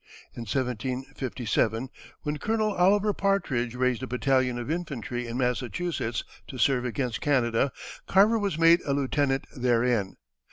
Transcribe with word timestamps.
In 0.33 0.45
1757, 0.51 1.89
when 2.23 2.39
Colonel 2.39 2.73
Oliver 2.73 3.13
Partridge 3.13 3.75
raised 3.75 4.01
a 4.01 4.07
battalion 4.07 4.57
of 4.57 4.71
infantry 4.71 5.27
in 5.27 5.37
Massachusetts 5.37 6.23
to 6.47 6.57
serve 6.57 6.85
against 6.85 7.21
Canada, 7.21 7.71
Carver 8.07 8.39
was 8.39 8.57
made 8.57 8.81
a 8.83 8.93
lieutenant 8.95 9.45
therein. 9.55 10.17